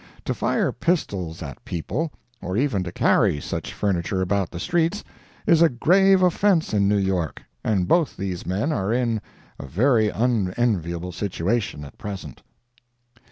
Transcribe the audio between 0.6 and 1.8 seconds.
pistols at